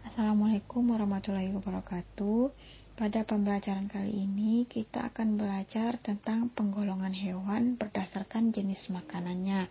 Assalamualaikum 0.00 0.96
warahmatullahi 0.96 1.52
wabarakatuh. 1.52 2.48
Pada 2.96 3.20
pembelajaran 3.28 3.84
kali 3.84 4.24
ini 4.24 4.64
kita 4.64 5.12
akan 5.12 5.36
belajar 5.36 6.00
tentang 6.00 6.48
penggolongan 6.56 7.12
hewan 7.12 7.76
berdasarkan 7.76 8.48
jenis 8.48 8.88
makanannya. 8.88 9.68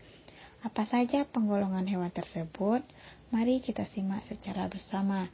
Apa 0.62 0.86
saja 0.86 1.26
penggolongan 1.26 1.90
hewan 1.90 2.14
tersebut? 2.14 2.86
Mari 3.34 3.58
kita 3.66 3.90
simak 3.90 4.22
secara 4.30 4.70
bersama. 4.70 5.26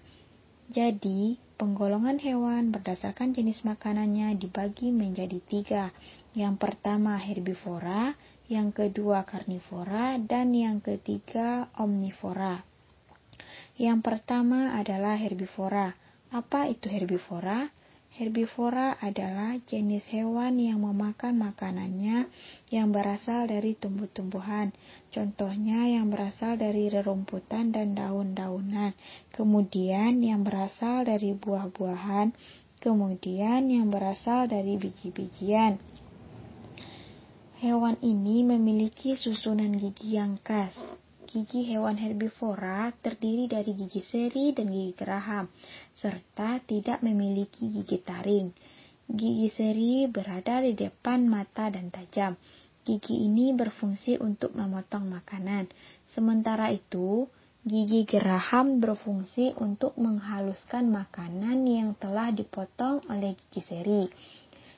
Jadi, 0.72 1.44
penggolongan 1.60 2.16
hewan 2.24 2.72
berdasarkan 2.72 3.36
jenis 3.36 3.68
makanannya 3.68 4.40
dibagi 4.40 4.96
menjadi 4.96 5.40
tiga. 5.44 5.86
Yang 6.32 6.56
pertama 6.56 7.20
herbivora, 7.20 8.16
yang 8.48 8.72
kedua 8.72 9.28
karnivora, 9.28 10.16
dan 10.24 10.56
yang 10.56 10.80
ketiga 10.80 11.68
omnivora. 11.76 12.75
Yang 13.76 14.08
pertama 14.08 14.80
adalah 14.80 15.20
herbivora. 15.20 15.92
Apa 16.32 16.72
itu 16.72 16.88
herbivora? 16.88 17.68
Herbivora 18.16 18.96
adalah 19.04 19.60
jenis 19.68 20.08
hewan 20.08 20.56
yang 20.56 20.80
memakan 20.80 21.36
makanannya 21.36 22.32
yang 22.72 22.96
berasal 22.96 23.44
dari 23.44 23.76
tumbuh-tumbuhan. 23.76 24.72
Contohnya 25.12 25.84
yang 25.92 26.08
berasal 26.08 26.56
dari 26.56 26.88
rerumputan 26.88 27.76
dan 27.76 27.92
daun-daunan. 27.92 28.96
Kemudian 29.36 30.24
yang 30.24 30.48
berasal 30.48 31.04
dari 31.04 31.36
buah-buahan. 31.36 32.32
Kemudian 32.80 33.68
yang 33.68 33.92
berasal 33.92 34.48
dari 34.48 34.80
biji-bijian. 34.80 35.76
Hewan 37.60 38.00
ini 38.00 38.48
memiliki 38.48 39.20
susunan 39.20 39.76
gigi 39.76 40.16
yang 40.16 40.40
khas. 40.40 40.72
Gigi 41.26 41.66
hewan 41.66 41.98
herbivora 41.98 42.94
terdiri 43.02 43.50
dari 43.50 43.74
gigi 43.74 43.98
seri 44.06 44.54
dan 44.54 44.70
gigi 44.70 44.94
geraham, 44.94 45.50
serta 45.98 46.62
tidak 46.62 47.02
memiliki 47.02 47.66
gigi 47.74 47.98
taring. 47.98 48.54
Gigi 49.10 49.50
seri 49.50 50.06
berada 50.06 50.62
di 50.62 50.78
depan 50.78 51.26
mata 51.26 51.74
dan 51.74 51.90
tajam. 51.90 52.38
Gigi 52.86 53.26
ini 53.26 53.58
berfungsi 53.58 54.22
untuk 54.22 54.54
memotong 54.54 55.10
makanan. 55.10 55.66
Sementara 56.14 56.70
itu, 56.70 57.26
gigi 57.66 58.06
geraham 58.06 58.78
berfungsi 58.78 59.58
untuk 59.58 59.98
menghaluskan 59.98 60.94
makanan 60.94 61.66
yang 61.66 61.98
telah 61.98 62.30
dipotong 62.30 63.02
oleh 63.10 63.34
gigi 63.34 63.66
seri. 63.66 64.04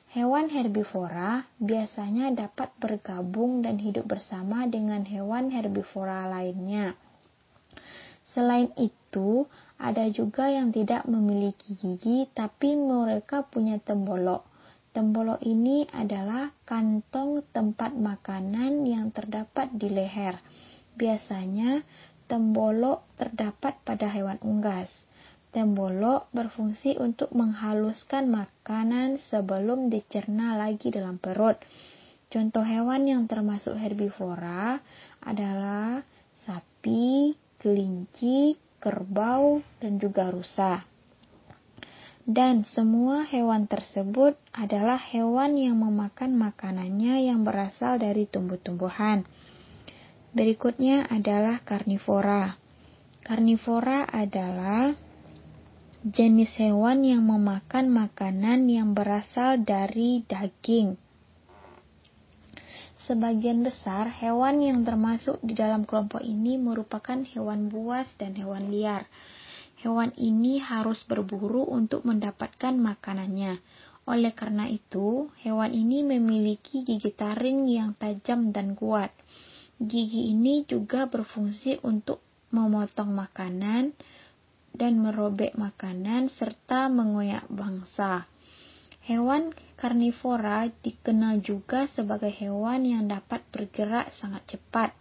Hewan 0.08 0.48
herbivora 0.48 1.44
biasanya 1.60 2.32
dapat 2.32 2.72
bergabung 2.80 3.60
dan 3.60 3.76
hidup 3.76 4.08
bersama 4.08 4.64
dengan 4.64 5.04
hewan 5.04 5.52
herbivora 5.52 6.24
lainnya. 6.24 6.96
Selain 8.24 8.72
itu, 8.80 9.44
ada 9.76 10.08
juga 10.08 10.48
yang 10.48 10.72
tidak 10.72 11.04
memiliki 11.04 11.76
gigi 11.76 12.24
tapi 12.32 12.72
mereka 12.72 13.44
punya 13.44 13.76
tembolok. 13.76 14.48
Tembolok 14.96 15.44
ini 15.44 15.84
adalah 15.92 16.56
kantong 16.64 17.44
tempat 17.52 17.92
makanan 17.92 18.88
yang 18.88 19.12
terdapat 19.12 19.68
di 19.76 19.92
leher. 19.92 20.40
Biasanya, 20.96 21.84
tembolok 22.32 23.04
terdapat 23.20 23.76
pada 23.84 24.08
hewan 24.08 24.40
unggas. 24.40 24.88
Tembolok 25.48 26.28
berfungsi 26.36 27.00
untuk 27.00 27.32
menghaluskan 27.32 28.28
makanan 28.28 29.16
sebelum 29.32 29.88
dicerna 29.88 30.60
lagi 30.60 30.92
dalam 30.92 31.16
perut. 31.16 31.56
Contoh 32.28 32.60
hewan 32.60 33.08
yang 33.08 33.24
termasuk 33.24 33.72
herbivora 33.80 34.76
adalah 35.24 36.04
sapi, 36.44 37.32
kelinci, 37.56 38.60
kerbau, 38.76 39.64
dan 39.80 39.96
juga 39.96 40.28
rusa. 40.28 40.84
Dan 42.28 42.68
semua 42.68 43.24
hewan 43.24 43.64
tersebut 43.64 44.36
adalah 44.52 45.00
hewan 45.00 45.56
yang 45.56 45.80
memakan 45.80 46.36
makanannya 46.36 47.24
yang 47.24 47.40
berasal 47.40 47.96
dari 47.96 48.28
tumbuh-tumbuhan. 48.28 49.24
Berikutnya 50.36 51.08
adalah 51.08 51.64
karnivora. 51.64 52.52
Karnivora 53.24 54.04
adalah 54.04 54.92
jenis 56.06 56.54
hewan 56.62 57.02
yang 57.02 57.26
memakan 57.26 57.90
makanan 57.90 58.70
yang 58.70 58.94
berasal 58.94 59.58
dari 59.58 60.22
daging. 60.30 60.94
Sebagian 63.02 63.66
besar 63.66 64.06
hewan 64.06 64.62
yang 64.62 64.86
termasuk 64.86 65.42
di 65.42 65.58
dalam 65.58 65.82
kelompok 65.82 66.22
ini 66.22 66.54
merupakan 66.54 67.18
hewan 67.34 67.66
buas 67.66 68.06
dan 68.14 68.38
hewan 68.38 68.70
liar. 68.70 69.10
Hewan 69.82 70.14
ini 70.14 70.62
harus 70.62 71.02
berburu 71.02 71.66
untuk 71.66 72.06
mendapatkan 72.06 72.78
makanannya. 72.78 73.58
Oleh 74.06 74.30
karena 74.38 74.70
itu, 74.70 75.26
hewan 75.42 75.74
ini 75.74 76.06
memiliki 76.06 76.86
gigi 76.86 77.10
taring 77.10 77.66
yang 77.66 77.98
tajam 77.98 78.54
dan 78.54 78.78
kuat. 78.78 79.10
Gigi 79.82 80.30
ini 80.30 80.62
juga 80.62 81.10
berfungsi 81.10 81.82
untuk 81.82 82.22
memotong 82.54 83.10
makanan, 83.10 83.92
dan 84.74 85.00
merobek 85.00 85.56
makanan 85.56 86.32
serta 86.32 86.86
mengoyak 86.92 87.44
bangsa. 87.50 88.28
Hewan 89.08 89.56
karnivora 89.80 90.68
dikenal 90.68 91.40
juga 91.40 91.88
sebagai 91.88 92.28
hewan 92.28 92.84
yang 92.84 93.08
dapat 93.08 93.40
bergerak 93.48 94.12
sangat 94.20 94.56
cepat. 94.56 94.92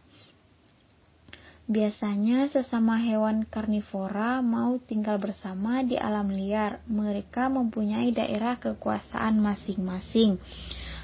Biasanya 1.67 2.47
sesama 2.47 2.95
hewan 2.95 3.43
karnivora 3.43 4.39
mau 4.39 4.79
tinggal 4.79 5.19
bersama 5.19 5.83
di 5.83 5.99
alam 5.99 6.31
liar. 6.31 6.79
Mereka 6.87 7.51
mempunyai 7.51 8.15
daerah 8.15 8.55
kekuasaan 8.55 9.35
masing-masing. 9.43 10.39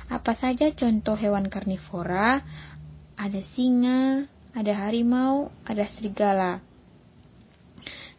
Apa 0.07 0.31
saja 0.39 0.71
contoh 0.71 1.19
hewan 1.19 1.51
karnivora? 1.51 2.39
Ada 3.19 3.43
singa, 3.43 4.23
ada 4.55 4.73
harimau, 4.87 5.51
ada 5.67 5.83
serigala. 5.91 6.63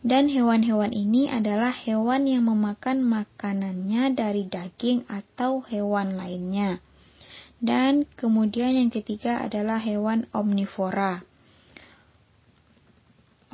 Dan 0.04 0.28
hewan-hewan 0.28 0.92
ini 0.92 1.32
adalah 1.32 1.72
hewan 1.72 2.28
yang 2.28 2.44
memakan 2.44 3.00
makanannya 3.00 4.12
dari 4.12 4.44
daging 4.44 5.08
atau 5.08 5.64
hewan 5.64 6.20
lainnya. 6.20 6.84
Dan 7.56 8.04
kemudian 8.12 8.76
yang 8.76 8.92
ketiga 8.92 9.40
adalah 9.40 9.80
hewan 9.80 10.28
omnivora. 10.36 11.24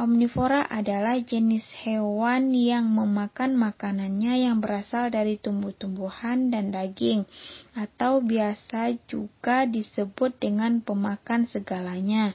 Omnivora 0.01 0.67
adalah 0.67 1.23
jenis 1.23 1.63
hewan 1.87 2.57
yang 2.57 2.89
memakan 2.89 3.55
makanannya 3.55 4.49
yang 4.49 4.59
berasal 4.59 5.13
dari 5.13 5.37
tumbuh-tumbuhan 5.37 6.49
dan 6.49 6.73
daging, 6.73 7.29
atau 7.77 8.25
biasa 8.25 8.97
juga 9.07 9.69
disebut 9.69 10.35
dengan 10.41 10.81
pemakan 10.81 11.47
segalanya. 11.47 12.33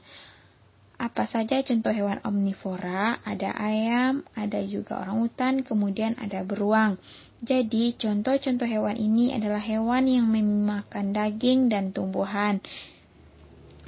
Apa 0.96 1.28
saja 1.28 1.60
contoh 1.60 1.92
hewan 1.92 2.24
omnivora? 2.24 3.20
Ada 3.20 3.52
ayam, 3.52 4.24
ada 4.32 4.64
juga 4.64 5.04
orang 5.04 5.28
hutan, 5.28 5.54
kemudian 5.60 6.16
ada 6.16 6.40
beruang. 6.40 6.96
Jadi, 7.44 7.92
contoh-contoh 8.00 8.64
hewan 8.64 8.96
ini 8.96 9.36
adalah 9.36 9.60
hewan 9.60 10.08
yang 10.08 10.24
memakan 10.32 11.12
daging 11.12 11.68
dan 11.68 11.92
tumbuhan. 11.92 12.64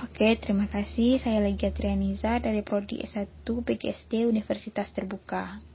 Oke, 0.05 0.37
terima 0.37 0.69
kasih. 0.69 1.17
Saya 1.19 1.41
Lega 1.41 1.73
Trianiza 1.73 2.39
dari 2.45 2.61
Prodi 2.61 3.01
S1 3.01 3.43
PGSD 3.43 4.29
Universitas 4.29 4.93
Terbuka. 4.93 5.68